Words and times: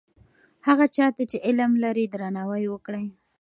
هغه 0.67 0.85
چا 0.95 1.07
ته 1.15 1.23
چې 1.31 1.37
علم 1.47 1.71
لري 1.83 2.05
درناوی 2.13 2.65
وکړئ. 2.69 3.05